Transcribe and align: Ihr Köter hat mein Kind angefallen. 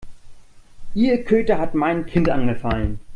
Ihr 0.95 1.23
Köter 1.23 1.59
hat 1.59 1.75
mein 1.75 2.07
Kind 2.07 2.27
angefallen. 2.27 2.99